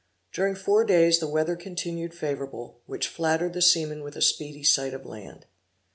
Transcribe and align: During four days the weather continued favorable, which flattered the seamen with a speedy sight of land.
During 0.31 0.55
four 0.55 0.83
days 0.83 1.19
the 1.19 1.27
weather 1.27 1.55
continued 1.55 2.15
favorable, 2.15 2.81
which 2.87 3.07
flattered 3.07 3.53
the 3.53 3.61
seamen 3.61 4.01
with 4.01 4.15
a 4.15 4.21
speedy 4.23 4.63
sight 4.63 4.95
of 4.95 5.05
land. 5.05 5.45